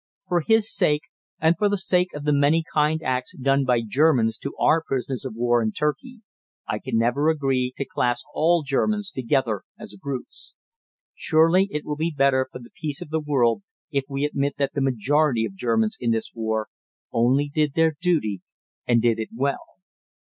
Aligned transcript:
For 0.27 0.41
his 0.41 0.73
sake, 0.75 1.03
and 1.39 1.55
for 1.59 1.69
the 1.69 1.77
sake 1.77 2.11
of 2.15 2.23
the 2.23 2.33
many 2.33 2.63
kind 2.73 3.03
acts 3.03 3.37
done 3.37 3.65
by 3.65 3.83
Germans 3.87 4.39
to 4.39 4.55
our 4.59 4.81
prisoners 4.81 5.25
of 5.25 5.35
war 5.35 5.61
in 5.61 5.73
Turkey, 5.73 6.23
I 6.67 6.79
can 6.79 6.97
never 6.97 7.29
agree 7.29 7.71
to 7.77 7.85
class 7.85 8.23
all 8.33 8.63
Germans 8.63 9.11
together 9.11 9.61
as 9.77 9.93
brutes. 10.01 10.55
Surely 11.13 11.67
it 11.69 11.85
will 11.85 11.97
be 11.97 12.09
better 12.09 12.47
for 12.51 12.57
the 12.57 12.71
peace 12.73 13.03
of 13.03 13.09
the 13.11 13.19
world 13.21 13.61
if 13.91 14.05
we 14.09 14.23
admit 14.25 14.55
that 14.57 14.73
the 14.73 14.81
majority 14.81 15.45
of 15.45 15.53
Germans 15.53 15.97
in 15.99 16.09
this 16.09 16.31
war 16.33 16.69
only 17.13 17.47
did 17.47 17.75
their 17.75 17.93
duty 18.01 18.41
and 18.87 19.03
did 19.03 19.19
it 19.19 19.29
well. 19.31 19.67